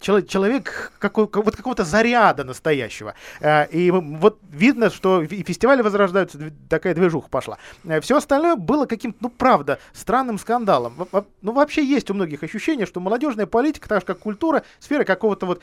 [0.00, 3.14] человек, человек какой, вот какого-то заряда настоящего.
[3.40, 6.38] Э, и вот видно, что и фестивали возрождаются,
[6.68, 7.58] такая движуха пошла.
[7.84, 11.08] Э, все остальное было каким-то, ну, правда, странным скандалом.
[11.42, 15.46] Ну, вообще есть у многих ощущение, что молодежная политика, так же как культура, сфера какого-то
[15.46, 15.62] вот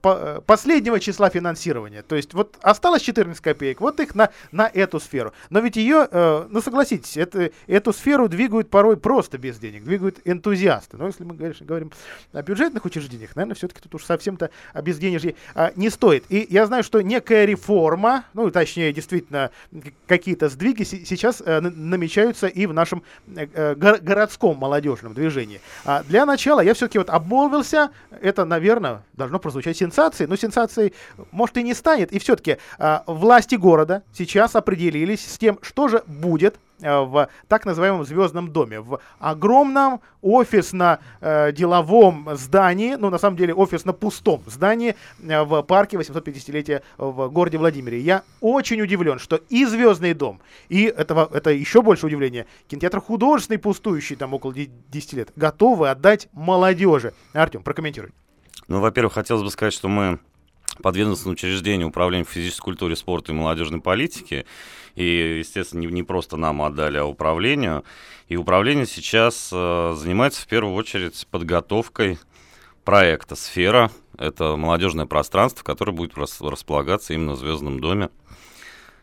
[0.00, 2.02] по последнего числа финансирования.
[2.02, 5.32] То есть вот осталось 14 копеек, вот их на, на эту сферу.
[5.50, 10.20] Но ведь ее, э, ну согласитесь, это, эту сферу двигают порой просто без денег, двигают
[10.24, 10.96] энтузиасты.
[10.96, 11.92] Но если мы конечно, говорим
[12.32, 16.24] о бюджетных учреждениях, наверное, все-таки тут уж совсем-то о безденежье а, не стоит.
[16.28, 19.50] И я знаю, что некая реформа, ну точнее действительно
[20.06, 23.02] какие-то сдвиги сейчас э, намечаются и в нашем
[23.36, 25.60] Э, э, городском молодежном движении.
[25.84, 30.94] А для начала я все-таки вот обмолвился, это, наверное, должно прозвучать сенсацией, но сенсацией,
[31.30, 32.12] может, и не станет.
[32.12, 38.04] И все-таки а, власти города сейчас определились с тем, что же будет в так называемом
[38.04, 45.96] звездном доме, в огромном офисно-деловом здании, ну, на самом деле, офисно-пустом здании э, в парке
[45.96, 48.00] 850-летия в городе Владимире.
[48.00, 53.58] Я очень удивлен, что и Звездный дом, и этого, это еще больше удивление, кинотеатр художественный,
[53.58, 57.12] пустующий там около 10 лет, готовы отдать молодежи.
[57.32, 58.10] Артем, прокомментируй.
[58.68, 60.20] Ну, во-первых, хотелось бы сказать, что мы
[60.82, 64.46] подведомственное учреждение управления физической культуры, спорта и молодежной политики.
[64.94, 67.84] И, естественно, не, не просто нам отдали, а управлению.
[68.28, 72.18] И управление сейчас э, занимается в первую очередь подготовкой
[72.84, 73.90] проекта «Сфера».
[74.18, 78.10] Это молодежное пространство, которое будет располагаться именно в Звездном доме.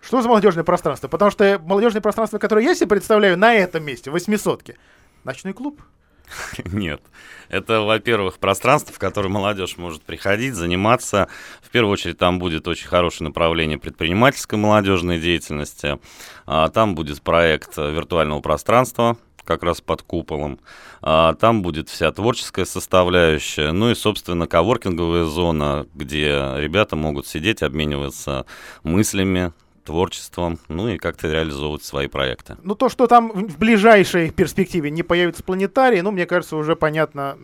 [0.02, 1.08] Что за молодежное пространство?
[1.08, 4.78] Потому что молодежное пространство, которое я себе представляю на этом месте, восьмисотке,
[5.24, 5.82] ночной клуб.
[6.66, 7.02] Нет.
[7.50, 11.30] Это, во-первых, пространство, в которое молодежь может приходить, заниматься.
[11.62, 16.00] В первую очередь там будет очень хорошее направление предпринимательской молодежной деятельности.
[16.46, 20.60] А, там будет проект виртуального пространства, как раз под куполом.
[21.02, 27.64] А, там будет вся творческая составляющая, ну и, собственно, коворкинговая зона, где ребята могут сидеть,
[27.64, 28.46] обмениваться
[28.84, 29.54] мыслями,
[29.88, 32.58] творчеством, ну и как-то реализовывать свои проекты.
[32.62, 37.38] Ну то, что там в ближайшей перспективе не появится планетарий, ну мне кажется, уже понятно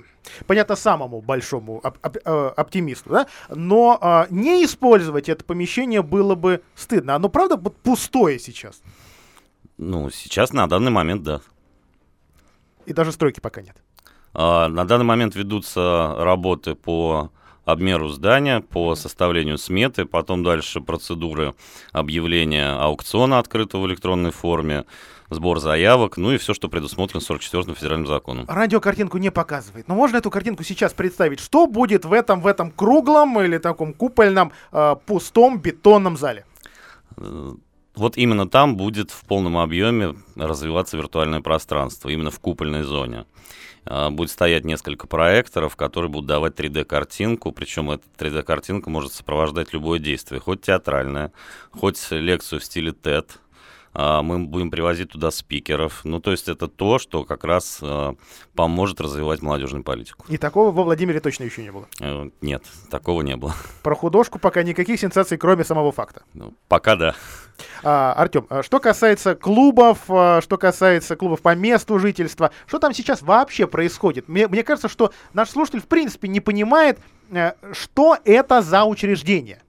[0.45, 6.35] понятно, самому большому оп- оп- э, оптимисту, да, но а, не использовать это помещение было
[6.35, 7.15] бы стыдно.
[7.15, 8.81] Оно, правда, пустое сейчас?
[9.77, 11.41] Ну, сейчас на данный момент, да.
[12.85, 13.75] И даже стройки пока нет.
[14.33, 17.31] А, На данный момент ведутся работы по
[17.65, 21.55] обмеру здания, по составлению сметы, потом дальше процедуры
[21.91, 24.85] объявления аукциона открытого в электронной форме,
[25.29, 28.45] сбор заявок, ну и все, что предусмотрено 44-м федеральным законом.
[28.47, 29.87] Радио картинку не показывает.
[29.87, 31.39] Но можно эту картинку сейчас представить?
[31.39, 36.45] Что будет в этом, в этом круглом или таком купольном э, пустом бетонном зале?
[37.17, 37.53] Э,
[37.95, 43.25] Вот именно там будет в полном объеме развиваться виртуальное пространство, именно в купольной зоне.
[43.85, 49.99] А, Будет стоять несколько проекторов, которые будут давать 3D-картинку, причем эта 3D-картинка может сопровождать любое
[49.99, 51.31] действие, хоть театральное,
[51.71, 53.27] хоть лекцию в стиле TED.
[53.93, 56.01] А, Мы будем привозить туда спикеров.
[56.03, 58.15] Ну, то есть это то, что как раз а,
[58.55, 60.25] поможет развивать молодежную политику.
[60.29, 61.87] И такого во Владимире точно еще не было.
[61.99, 63.53] Э, Нет, такого не было.
[63.83, 66.23] Про художку пока никаких сенсаций, кроме самого факта.
[66.33, 67.15] Ну, Пока да.
[67.83, 73.21] А, Артем, а что касается клубов, что касается клубов по месту жительства, что там сейчас
[73.21, 74.27] вообще происходит?
[74.27, 76.99] Мне, мне кажется, что наш слушатель в принципе не понимает,
[77.31, 79.62] э, что это за учреждение.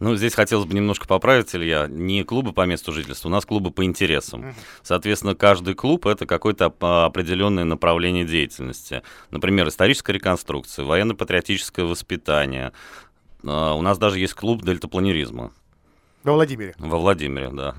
[0.00, 1.88] Ну, здесь хотелось бы немножко поправить, Илья.
[1.88, 4.54] Не клубы по месту жительства, у нас клубы по интересам.
[4.82, 9.02] Соответственно, каждый клуб— это какое-то оп- определенное направление деятельности.
[9.32, 12.72] Например, историческая реконструкция, военно-патриотическое воспитание.
[13.44, 15.50] А, У нас даже есть клуб дельтапланеризма
[16.22, 16.74] Во Владимире.
[16.78, 17.74] во Владимире, да.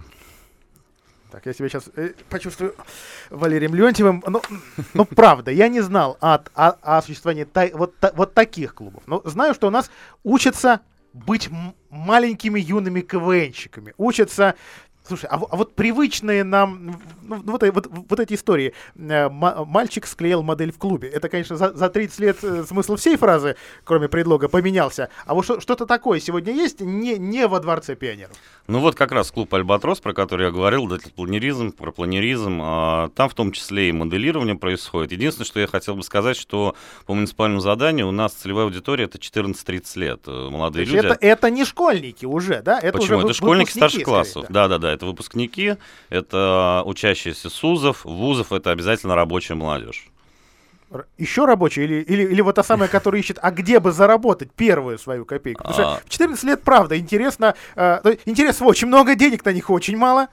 [1.32, 1.90] Так, я себя сейчас
[2.30, 2.74] почувствую
[3.30, 4.24] Валерием Леонтьевым.
[4.28, 4.42] Ну,
[4.96, 9.04] ну, правда, я не знал от, о, о существовании та- вот, та- вот таких клубов.
[9.06, 9.92] Но знаю, что у нас
[10.24, 10.82] учатся
[11.14, 11.50] быть
[11.90, 13.94] маленькими юными КВНщиками.
[13.98, 14.56] Учатся...
[15.10, 18.74] Слушай, а, а вот привычные нам ну, ну, вот, э- вот, вот эти истории.
[18.96, 21.08] Э, ма- Мальчик склеил модель в клубе.
[21.08, 25.10] Это, конечно, за, за 30 лет э, смысл всей фразы, кроме предлога, поменялся.
[25.26, 28.32] А вот что- что-то такое сегодня есть не, не во Дворце пионеров.
[28.68, 33.30] Ну вот как раз клуб «Альбатрос», про который я говорил, дельтапланеризм, про планеризм, а, там
[33.30, 35.12] в том числе и моделирование происходит.
[35.12, 39.18] Единственное, что я хотел бы сказать, что по муниципальному заданию у нас целевая аудитория это
[39.20, 40.28] 14-30 лет.
[40.28, 40.98] Молодые люди.
[40.98, 42.80] это, это не школьники уже, да?
[42.80, 43.18] Это Почему?
[43.18, 44.46] уже Это школьники старших классов.
[44.50, 44.68] да.
[45.00, 45.76] Это выпускники,
[46.10, 50.10] это учащиеся СУЗов, вузов, это обязательно рабочая молодежь.
[51.18, 55.00] Еще рабочие или, или, или вот та самая, которая ищет, а где бы заработать первую
[55.00, 55.64] свою копейку?
[55.64, 55.96] Потому А.
[56.00, 60.28] что в 14 лет, правда, интересно, э, интересно очень много, денег на них очень мало.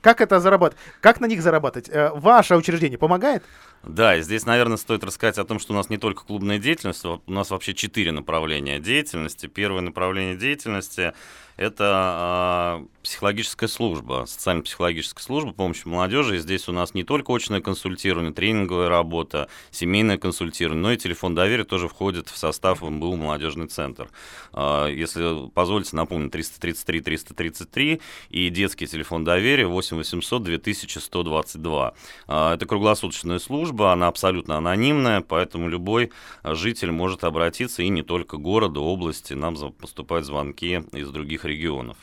[0.00, 0.82] Как это зарабатывать?
[1.02, 1.90] Как на них зарабатывать?
[1.90, 3.42] Э, ваше учреждение помогает?
[3.88, 7.02] Да, и здесь, наверное, стоит рассказать о том, что у нас не только клубная деятельность,
[7.06, 9.46] у нас вообще четыре направления деятельности.
[9.46, 11.14] Первое направление деятельности–
[11.58, 16.36] это а, психологическая служба, социально-психологическая служба помощи молодежи.
[16.36, 21.34] И здесь у нас не только очное консультирование, тренинговая работа, семейное консультирование, но и телефон
[21.34, 24.08] доверия тоже входит в состав МБУ «Молодежный центр».
[24.52, 31.94] А, Если позволите, напомню, 333 333 и детский телефон доверия 8 800 2122.
[32.28, 36.10] А, Это круглосуточная служба, она абсолютно анонимная, поэтому любой
[36.44, 41.96] житель может обратиться, и не только города, области, нам поступают звонки из других регионов.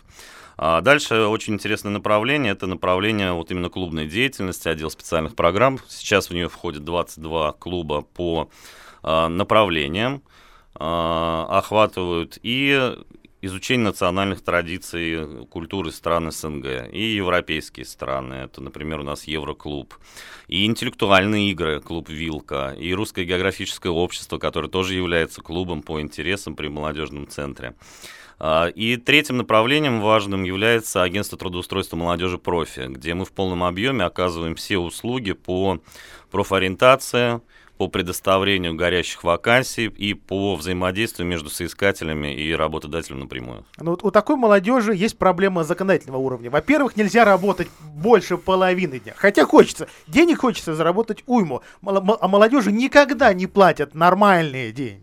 [0.57, 5.79] А Дальше очень интересное направление, это направление вот именно клубной деятельности, отдел специальных программ.
[5.89, 8.49] Сейчас в нее входит 22 клуба по
[9.03, 10.21] а, направлениям,
[10.75, 12.95] а, охватывают и
[13.45, 19.93] изучение национальных традиций, культуры стран СНГ, и европейские страны, это, например, у нас Евроклуб,
[20.47, 26.55] и интеллектуальные игры, клуб «Вилка», и Русское географическое общество, которое тоже является клубом по интересам
[26.55, 27.75] при молодежном центре.
[28.37, 34.05] А, И третьим направлением важным является агентство трудоустройства молодежи «Профи», где мы в полном объеме
[34.05, 35.79] оказываем все услуги по
[36.31, 37.41] профориентации,
[37.77, 43.65] по предоставлению горящих вакансий и по взаимодействию между соискателями и работодателем напрямую.
[43.77, 46.49] Ну, вот у такой молодежи есть проблема законодательного уровня.
[46.49, 49.13] Во-первых, нельзя работать больше половины дня.
[49.17, 49.87] Хотя хочется.
[50.07, 51.61] Денег хочется заработать уйму.
[51.83, 55.01] А молодежи никогда не платят нормальные деньги.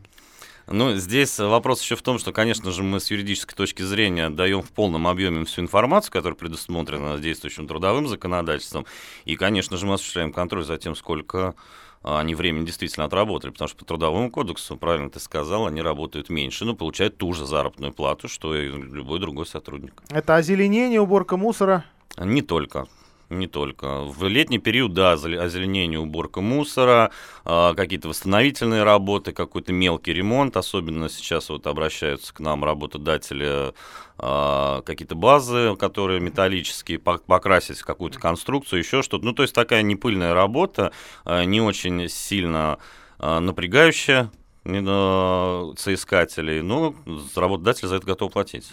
[0.68, 4.62] Ну, здесь вопрос еще в том, что, конечно же, мы с юридической точки зрения даем
[4.62, 8.86] в полном объеме всю информацию, которая предусмотрена действующим трудовым законодательством.
[9.24, 11.54] И, конечно же, мы осуществляем контроль за тем, сколько
[12.02, 16.64] они времени действительно отработали, потому что по трудовому кодексу, правильно ты сказал, они работают меньше,
[16.64, 20.02] но получают ту же заработную плату, что и любой другой сотрудник.
[20.10, 21.84] Это озеленение, уборка мусора.
[22.18, 22.86] Не только.
[23.32, 24.04] Не только.
[24.04, 27.10] В летний период, да, озеле- озеленение, уборка мусора,
[27.46, 30.54] а, какие-то восстановительные работы, какой-то мелкий ремонт.
[30.58, 33.72] Особенно сейчас вот обращаются к нам работодатели,
[34.18, 39.24] а, какие-то базы, которые металлические, пок- покрасить какую-то конструкцию, еще что-то.
[39.24, 40.92] Ну, то есть такая непыльная работа,
[41.24, 42.78] а, не очень сильно
[43.18, 44.32] напрягающая
[44.64, 46.94] э, соискателей, но
[47.36, 48.66] работодатель за это готов платить.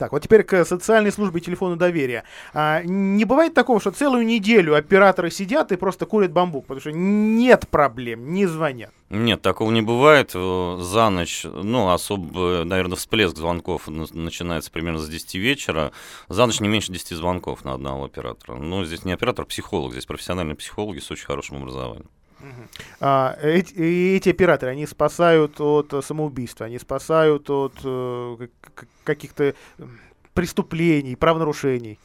[0.00, 2.24] Так, вот теперь к социальной службе телефону доверия.
[2.54, 6.90] А, не бывает такого, что целую неделю операторы сидят и просто курят бамбук, потому что
[6.90, 8.92] нет проблем, не звонят.
[9.10, 10.30] Нет, такого не бывает.
[10.34, 15.92] Э, за ночь, ну, особо, наверное, всплеск звонков начинается примерно с 10 вечера.
[16.30, 18.56] За ночь не меньше 10 звонков на одного оператора.
[18.56, 19.92] Ну, здесь не оператор, а психолог.
[19.92, 22.08] Здесь профессиональные психологи с очень хорошим образованием.
[23.00, 23.74] А, эти,
[24.16, 28.48] эти операторы, они спасают от самоубийства, они спасают от э,
[29.04, 29.54] каких-то
[30.34, 31.98] преступлений, правонарушений.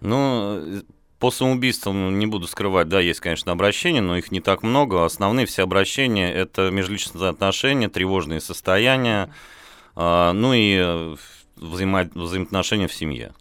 [0.00, 0.82] Ну,
[1.18, 5.04] по самоубийствам не буду скрывать, да, есть, конечно, обращения, но их не так много.
[5.04, 9.30] Основные все обращения– это межличностные отношения, тревожные состояния,
[9.96, 11.16] э, ну и э,
[11.56, 13.32] взаимо- взаимоотношения в семье.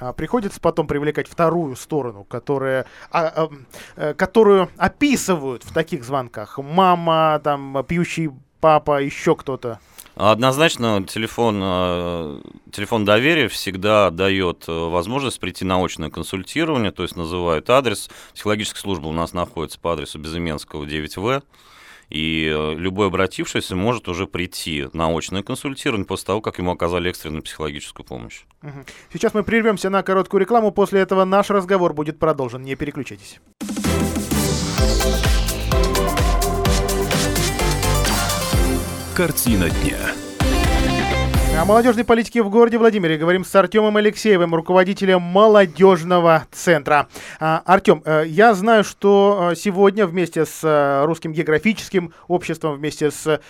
[0.00, 3.48] А, приходится потом привлекать вторую сторону, которая, а,
[3.96, 6.58] а, которую описывают в таких звонках.
[6.58, 9.78] Мама, там, пьющий папа, еще кто-то.
[10.16, 12.40] Однозначно телефон, э,
[12.72, 18.10] телефон доверия всегда дает э, возможность прийти на очное консультирование, то есть называют адрес.
[18.34, 21.42] Психологическая служба у нас находится по адресу Безыменского 9В.
[22.10, 27.42] И любой обратившийся может уже прийти на очное консультирование после того, как ему оказали экстренную
[27.42, 28.42] психологическую помощь.
[29.12, 30.72] Сейчас мы прервемся на короткую рекламу.
[30.72, 32.62] После этого наш разговор будет продолжен.
[32.62, 33.40] Не переключайтесь.
[39.14, 39.98] Картина дня.
[41.60, 47.06] О молодежной политике в городе Владимире говорим с Артемом Алексеевым, руководителем молодежного центра.
[47.38, 53.10] А, Артем, э, я знаю, что э, сегодня вместе с э, Русским географическим обществом, вместе
[53.10, 53.42] с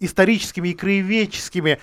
[0.00, 1.78] историческими и краеведческими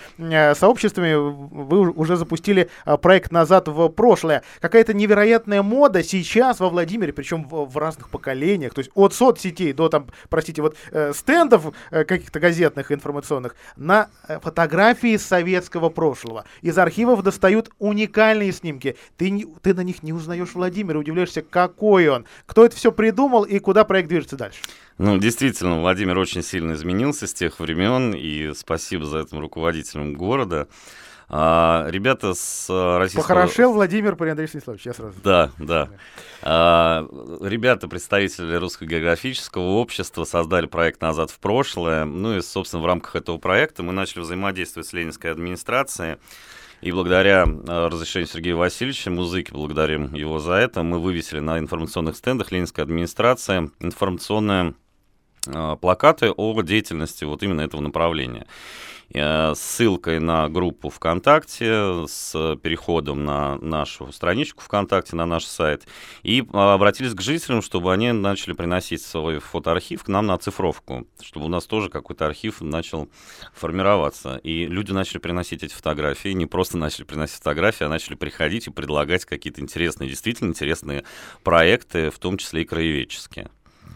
[0.56, 2.70] сообществами вы уже запустили
[3.02, 4.44] проект «Назад в прошлое».
[4.60, 9.89] Какая-то невероятная мода сейчас во Владимире, причем в, разных поколениях, то есть от соцсетей до,
[9.89, 10.78] там, простите, вот
[11.13, 14.10] стендов каких-то газетных, информационных, на
[14.41, 16.45] фотографии с советского прошлого.
[16.63, 18.97] Из архивов достают уникальные снимки.
[19.15, 22.25] Ты, ты на них не узнаешь Владимира, удивляешься, какой он.
[22.47, 24.60] Кто это все придумал и куда проект движется дальше?
[24.97, 30.67] Ну, действительно, Владимир очень сильно изменился с тех времен, и спасибо за это руководителям города.
[31.28, 33.24] А, ребята с а, российского...
[33.24, 35.16] Похорошел Владимир Полиандрей Станиславович, я сразу.
[35.24, 35.90] Да, да.
[36.44, 37.08] А,
[37.42, 42.06] ребята, представители Русского географического общества, создали проект «Назад в прошлое».
[42.06, 46.18] Ну и, собственно, в рамках этого проекта мы начали взаимодействовать с Ленинской администрацией.
[46.82, 52.16] И благодаря а, разрешению Сергея Васильевича, музыки, благодарим его за это, мы вывесили на информационных
[52.16, 54.76] стендах Ленинской администрации информационные
[55.48, 58.46] а, плакаты о деятельности вот именно этого направления.
[59.13, 65.88] Э, ссылкой на группу ВКонтакте, с переходом на нашу страничку ВКонтакте, на наш сайт,
[66.24, 71.46] и обратились к жителям, чтобы они начали приносить свой фотоархив к нам на оцифровку, чтобы
[71.46, 73.10] у нас тоже какой-то архив начал
[73.54, 74.38] формироваться.
[74.44, 78.72] И люди начали приносить эти фотографии, не просто начали приносить фотографии, а начали приходить и
[78.72, 81.04] предлагать какие-то интересные, действительно интересные
[81.44, 83.50] проекты, в том числе и краеведческие.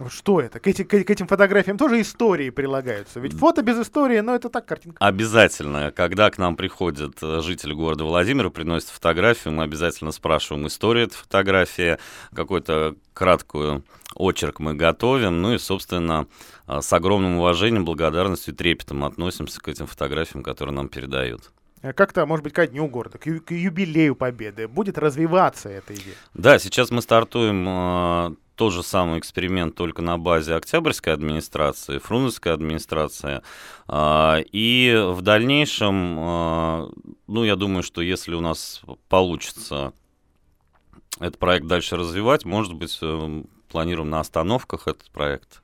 [0.07, 0.59] Что это?
[0.59, 3.19] К, эти, к, к этим фотографиям тоже истории прилагаются.
[3.19, 4.97] Ведь фото без истории, но это так, картинка.
[5.05, 5.91] Обязательно.
[5.91, 11.15] Когда к нам приходят э, жители города Владимира, приносят фотографию, мы обязательно спрашиваем историю этой
[11.15, 11.97] фотографии,
[12.33, 13.83] какую-то краткую
[14.15, 16.27] очерк мы готовим, ну и, собственно,
[16.67, 21.51] э, с огромным уважением, благодарностью и трепетом относимся к этим фотографиям, которые нам передают.
[21.81, 25.93] Э, как-то, может быть, ко дню города, к, ю- к юбилею Победы будет развиваться эта
[25.93, 26.15] идея?
[26.33, 33.41] Да, сейчас мы стартуем тот же самый эксперимент только на базе Октябрьской администрации, Фрунзенской администрации.
[33.88, 36.89] А, и в дальнейшем, а,
[37.28, 39.93] ну, я думаю, что если у нас получится
[41.22, 45.62] этот проект дальше развивать, может быть, э, планируем на остановках этот проект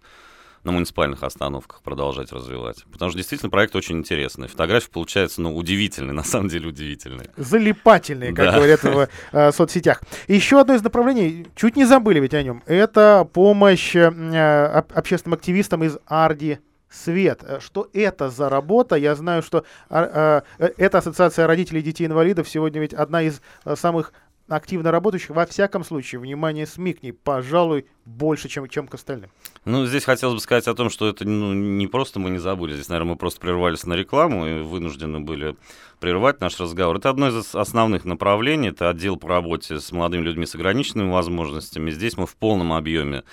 [0.65, 2.84] на муниципальных остановках продолжать развивать.
[2.91, 4.47] Потому что действительно проект очень интересный.
[4.47, 7.30] Фотографии получаются, ну, удивительные, на самом деле удивительные.
[7.38, 8.56] Залипательные, как да.
[8.56, 10.01] говорят в э, соцсетях.
[10.28, 15.84] Еще одно из направлений, чуть не забыли ведь о нем, это помощь э, общественным активистам
[15.84, 18.95] из Арди Свет, э, что это за работа?
[18.95, 24.13] Я знаю, что э, э, эта ассоциация родителей детей-инвалидов сегодня ведь одна из э, самых
[24.47, 29.31] активно работающих, во всяком случае, внимание СМИ к ней, пожалуй, больше, чем, чем к остальным.
[29.65, 32.73] Ну, здесь хотелось бы сказать о том, что это ну, не просто мы не забыли,
[32.73, 35.55] здесь, наверное, мы просто прервались на рекламу и вынуждены были
[35.99, 36.97] прервать наш разговор.
[36.97, 41.89] Это одно из основных направлений, это отдел по работе с молодыми людьми с ограниченными возможностями.
[41.89, 43.24] Здесь мы в полном объеме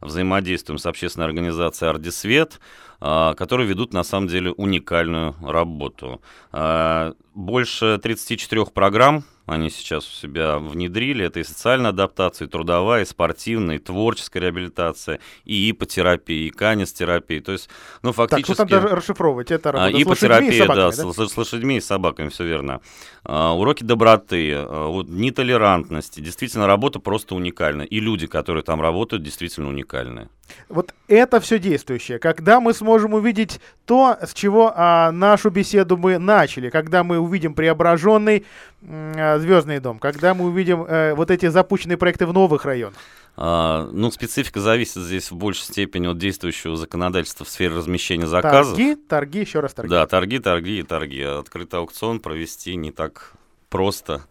[0.00, 2.60] взаимодействуем с общественной организацией «Ардисвет»,
[3.00, 6.22] а, которые ведут, на самом деле, уникальную работу.
[6.52, 11.24] А, больше 34 программ они сейчас у себя внедрили.
[11.24, 17.40] Это и социальная адаптация, и трудовая, и спортивная, и творческая реабилитация, и ипотерапия, и канистерапия.
[17.40, 17.68] То есть,
[18.02, 18.54] ну, фактически...
[18.54, 19.50] Так, что там расшифровывать?
[19.50, 21.26] Это а, работа ипотерапия, с лошадьми и собаками, да, да?
[21.26, 22.80] С, с лошадьми и собаками, все верно.
[23.24, 26.20] А, уроки доброты, а, нетолерантности.
[26.20, 27.82] Действительно, работа просто уникальна.
[27.82, 30.28] И люди, которые там работают, действительно уникальны.
[30.68, 32.18] Вот это все действующее.
[32.18, 37.54] Когда мы сможем увидеть то, с чего а, нашу беседу мы начали, когда мы увидим
[37.54, 38.44] преображенный
[38.82, 42.98] м, Звездный дом, когда мы увидим э, вот эти запущенные проекты в новых районах.
[43.36, 48.76] А, ну, специфика зависит здесь в большей степени от действующего законодательства в сфере размещения заказов.
[48.76, 49.90] Торги, торги, еще раз торги.
[49.90, 51.22] Да, торги, торги и торги.
[51.22, 53.32] Открытый аукцион провести не так
[53.70, 54.22] просто.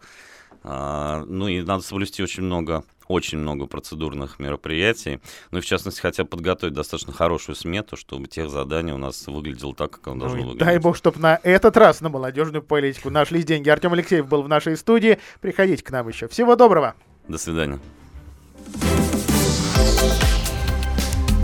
[0.62, 6.00] А, ну и надо соблюсти очень много очень много процедурных мероприятий, ну и в частности
[6.00, 10.20] хотя бы подготовить достаточно хорошую смету, чтобы тех задания у нас выглядело так, как оно
[10.20, 10.66] должно Ну и выглядеть.
[10.66, 13.68] дай бог, чтобы на этот раз на молодежную политику нашлись деньги.
[13.68, 15.18] Артем Алексеев был в нашей студии.
[15.40, 16.28] Приходите к нам еще.
[16.28, 16.94] Всего доброго.
[17.28, 17.78] До свидания.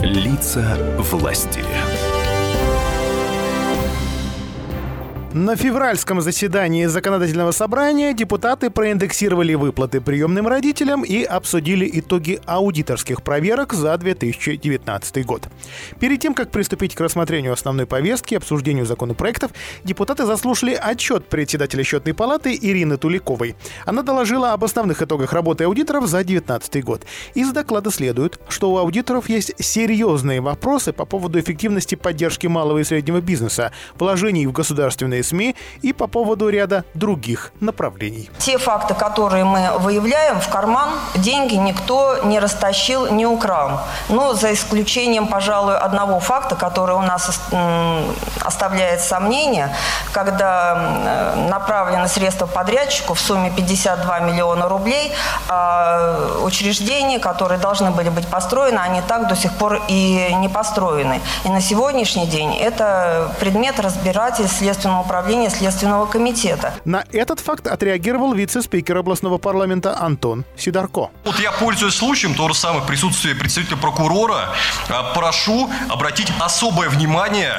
[0.03, 1.65] Лица власти.
[5.39, 13.73] На февральском заседании законодательного собрания депутаты проиндексировали выплаты приемным родителям и обсудили итоги аудиторских проверок
[13.73, 15.49] за 2019 год.
[16.01, 19.53] Перед тем, как приступить к рассмотрению основной повестки обсуждению законопроектов,
[19.85, 23.55] депутаты заслушали отчет председателя счетной палаты Ирины Туликовой.
[23.87, 27.03] Она доложила об основных итогах работы аудиторов за 2019 год.
[27.35, 32.85] Из доклада следует, что у аудиторов есть серьезные вопросы по поводу эффективности поддержки малого и
[32.85, 33.71] среднего бизнеса,
[34.01, 38.31] вложений в государственные СМИ и по поводу ряда других направлений.
[38.39, 43.81] Те факты, которые мы выявляем, в карман деньги никто не растащил, не украл.
[44.09, 47.31] Но за исключением, пожалуй, одного факта, который у нас
[48.45, 49.75] оставляет сомнения,
[50.13, 55.13] когда м, направлены средства подрядчику в сумме 52 миллиона рублей,
[55.49, 61.21] а учреждения, которые должны были быть построены, они так до сих пор и не построены.
[61.45, 66.75] И на сегодняшний день это предмет разбирательств Следственного управления Следственного комитета.
[66.85, 71.09] На этот факт отреагировал вице-спикер областного парламента Антон Сидорко.
[71.25, 74.51] Вот я, пользуясь случаем, то же самое присутствие представителя прокурора,
[74.91, 77.55] а, прошу обратить особое внимание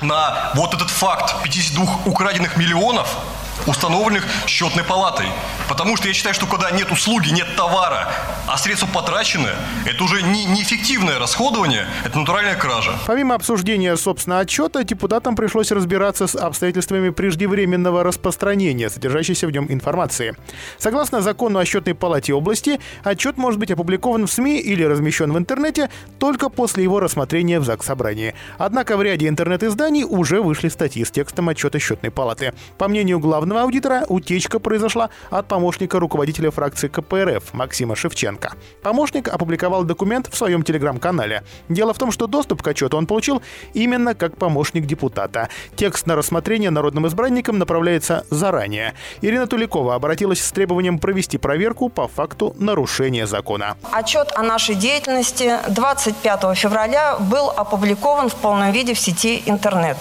[0.00, 3.18] на вот этот факт 52 украденных миллионов,
[3.66, 5.26] установленных счетной палатой.
[5.68, 8.12] Потому что я считаю, что когда нет услуги, нет товара,
[8.46, 9.48] а средства потрачены,
[9.86, 12.92] это уже не неэффективное расходование, это натуральная кража.
[13.06, 20.34] Помимо обсуждения, собственно, отчета, депутатам пришлось разбираться с обстоятельствами преждевременного распространения содержащейся в нем информации.
[20.78, 25.38] Согласно закону о счетной палате области, отчет может быть опубликован в СМИ или размещен в
[25.38, 28.34] интернете только после его рассмотрения в ЗАГС Собрании.
[28.58, 32.52] Однако в ряде интернет-изданий уже вышли статьи с текстом отчета счетной палаты.
[32.78, 38.52] По мнению главного аудитора, утечка произошла от помощника руководителя фракции КПРФ Максима Шевченко.
[38.82, 41.42] Помощник опубликовал документ в своем телеграм-канале.
[41.68, 43.42] Дело в том, что доступ к отчету он получил
[43.74, 45.48] именно как помощник депутата.
[45.76, 48.94] Текст на рассмотрение народным избранникам направляется заранее.
[49.20, 53.76] Ирина Туликова обратилась с требованием провести проверку по факту нарушения закона.
[53.90, 59.96] Отчет о нашей деятельности 25 февраля был опубликован в полном виде в сети интернет.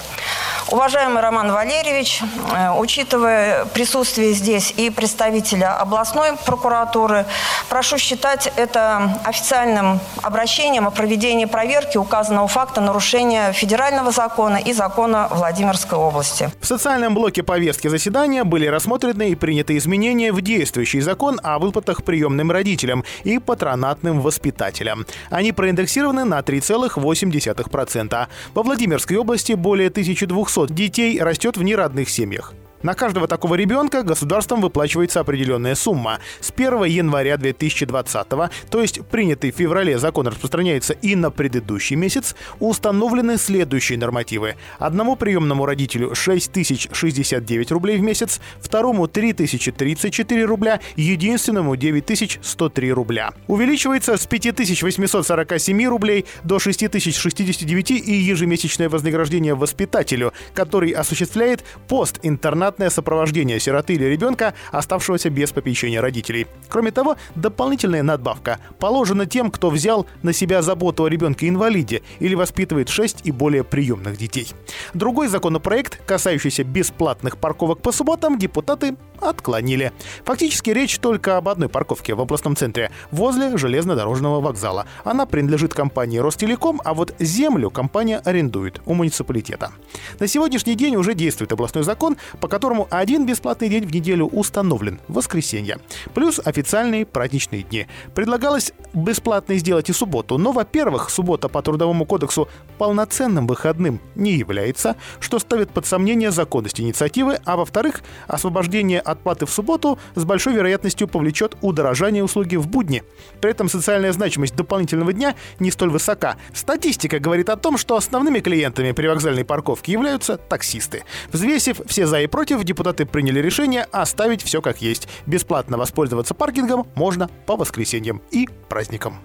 [0.72, 7.26] Уважаемый Роман Валерьевич, э, учитывая присутствие здесь и представителя областной прокуратуры,
[7.68, 15.28] прошу считать это официальным обращением о проведении проверки указанного факта нарушения федерального закона и закона
[15.30, 16.50] Владимирской области.
[16.62, 22.06] В социальном блоке повестки заседания были рассмотрены и приняты изменения в действующий закон о выплатах
[22.06, 25.06] приемным родителям и патронатным воспитателям.
[25.30, 28.28] Они проиндексированы на 3,8%.
[28.54, 32.54] Во Владимирской области более 1200 детей растет в нерадных семьях.
[32.84, 36.20] На каждого такого ребенка государством выплачивается определенная сумма.
[36.40, 38.52] С 1 января 2020, то
[38.82, 44.56] есть принятый в феврале закон распространяется и на предыдущий месяц, установлены следующие нормативы.
[44.80, 53.32] Одному приемному родителю 6069 рублей в месяц, второму 3034 рубля, единственному 9103 рубля.
[53.48, 63.60] Увеличивается с 5847 рублей до 6069 и ежемесячное вознаграждение воспитателю, который осуществляет пост-интернат интернатное сопровождение
[63.60, 66.48] сироты или ребенка, оставшегося без попечения родителей.
[66.70, 72.88] Кроме того, дополнительная надбавка положена тем, кто взял на себя заботу о ребенке-инвалиде или воспитывает
[72.88, 74.48] 6 и более приемных детей.
[74.94, 79.92] Другой законопроект, касающийся бесплатных парковок по субботам, депутаты отклонили.
[80.26, 84.86] Фактически речь только об одной парковке в областном центре, возле железнодорожного вокзала.
[85.04, 89.72] Она принадлежит компании Ростелеком, а вот землю компания арендует у муниципалитета.
[90.20, 95.00] На сегодняшний день уже действует областной закон, по которому один бесплатный день в неделю установлен–
[95.08, 95.80] воскресенье.
[96.14, 97.88] Плюс официальные праздничные дни.
[98.16, 102.48] Предлагалось бесплатно сделать и субботу, но, во-первых, суббота по Трудовому кодексу
[102.78, 109.46] полноценным выходным не является, что ставит под сомнение законность инициативы, а во-вторых, освобождение от платы
[109.46, 113.04] в субботу с большой вероятностью повлечет удорожание услуги в будни.
[113.42, 116.38] При этом социальная значимость дополнительного дня не столь высока.
[116.54, 121.04] Статистика говорит о том, что основными клиентами при вокзальной парковке являются таксисты.
[121.32, 125.08] Взвесив все за и против, депутаты приняли решение оставить все как есть.
[125.26, 129.20] Бесплатно воспользоваться паркингом можно по воскресеньям и праздникам.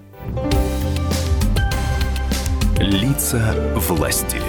[2.79, 4.41] Лица власти.